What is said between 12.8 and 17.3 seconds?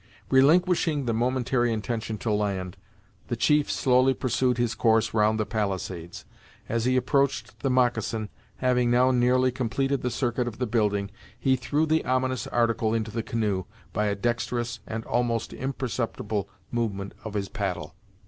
into the canoe, by a dexterous and almost imperceptible movement